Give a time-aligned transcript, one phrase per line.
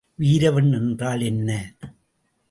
[0.19, 1.49] விரிவெண் என்றால் என்ன?